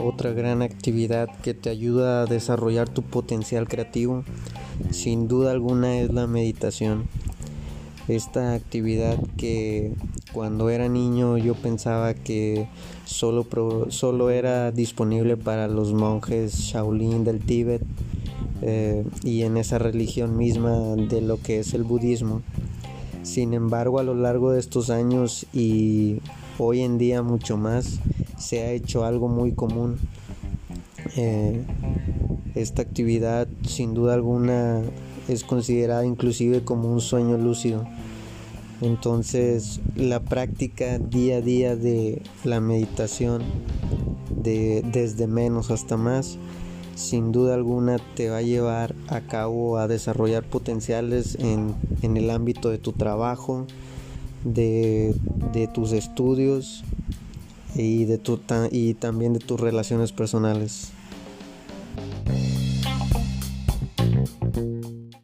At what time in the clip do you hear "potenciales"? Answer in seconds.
50.44-51.36